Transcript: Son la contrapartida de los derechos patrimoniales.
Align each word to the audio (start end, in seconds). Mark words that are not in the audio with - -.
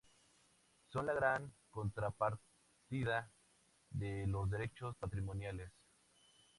Son 0.89 1.05
la 1.05 1.43
contrapartida 1.69 3.31
de 3.91 4.25
los 4.25 4.49
derechos 4.49 4.95
patrimoniales. 4.97 5.71